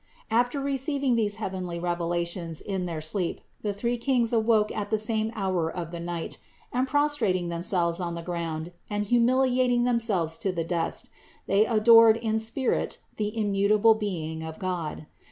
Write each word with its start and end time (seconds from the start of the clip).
555. 0.31 0.45
After 0.45 0.59
receiving 0.65 1.15
these 1.15 1.35
heavenly 1.35 1.79
revelations 1.79 2.59
in 2.59 2.87
their 2.87 3.01
sleep, 3.01 3.39
the 3.61 3.71
three 3.71 3.97
Kings 3.97 4.33
awoke 4.33 4.71
at 4.75 4.89
the 4.89 4.97
same 4.97 5.31
hour 5.35 5.69
of 5.71 5.91
the 5.91 5.99
night, 5.99 6.39
and 6.73 6.87
prostrating 6.87 7.49
themselves 7.49 7.99
on 7.99 8.15
the 8.15 8.23
ground 8.23 8.71
and 8.89 9.05
humiliating 9.05 9.83
themselves 9.83 10.39
to 10.39 10.51
the 10.51 10.63
dust, 10.63 11.11
they 11.45 11.67
adored 11.67 12.17
in 12.17 12.39
spirit 12.39 12.97
the 13.17 13.37
immutable 13.37 13.93
being 13.93 14.41
of 14.41 14.57
God. 14.57 15.05